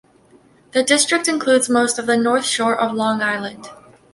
[0.71, 3.69] The district includes most of the North Shore of Long Island.